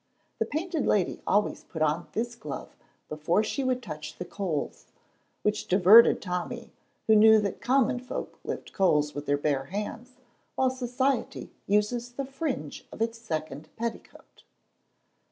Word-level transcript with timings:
The 0.39 0.47
Painted 0.47 0.87
Lady 0.87 1.21
always 1.27 1.63
put 1.63 1.83
on 1.83 2.07
this 2.13 2.33
glove 2.33 2.75
before 3.07 3.43
she 3.43 3.63
would 3.63 3.83
touch 3.83 4.15
the 4.17 4.25
coals, 4.25 4.87
which 5.43 5.67
diverted 5.67 6.23
Tommy, 6.23 6.71
who 7.05 7.15
knew 7.15 7.39
that 7.41 7.61
common 7.61 7.99
folk 7.99 8.39
lift 8.43 8.73
coals 8.73 9.13
with 9.13 9.27
their 9.27 9.37
bare 9.37 9.65
hands 9.65 10.15
while 10.55 10.71
society 10.71 11.51
uses 11.67 12.13
the 12.13 12.25
fringe 12.25 12.83
of 12.91 12.99
its 12.99 13.19
second 13.19 13.69
petticoat. 13.75 14.41